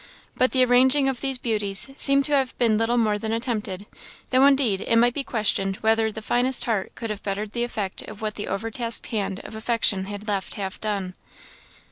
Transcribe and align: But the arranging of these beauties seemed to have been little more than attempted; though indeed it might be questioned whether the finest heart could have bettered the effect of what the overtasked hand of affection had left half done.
But 0.35 0.49
the 0.51 0.65
arranging 0.65 1.07
of 1.07 1.21
these 1.21 1.37
beauties 1.37 1.87
seemed 1.95 2.25
to 2.25 2.31
have 2.31 2.57
been 2.57 2.75
little 2.79 2.97
more 2.97 3.19
than 3.19 3.31
attempted; 3.31 3.85
though 4.31 4.47
indeed 4.47 4.81
it 4.81 4.95
might 4.95 5.13
be 5.13 5.23
questioned 5.23 5.75
whether 5.81 6.11
the 6.11 6.23
finest 6.23 6.65
heart 6.65 6.93
could 6.95 7.11
have 7.11 7.21
bettered 7.21 7.51
the 7.51 7.63
effect 7.63 8.01
of 8.01 8.19
what 8.19 8.33
the 8.33 8.47
overtasked 8.47 9.05
hand 9.11 9.41
of 9.41 9.53
affection 9.53 10.05
had 10.05 10.27
left 10.27 10.55
half 10.55 10.81
done. 10.81 11.13